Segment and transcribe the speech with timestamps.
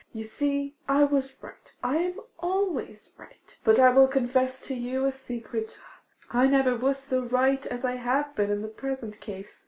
[0.13, 3.55] You see, I was right; I am always right.
[3.63, 5.79] But I will confess to you a secret:
[6.31, 9.59] I never was so right as I have been in the present case.